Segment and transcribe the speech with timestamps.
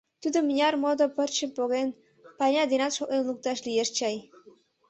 [0.21, 1.89] Тудо мыняр модо пырчым поген—
[2.37, 4.15] парня денат шотлен лукташ лиеш чай.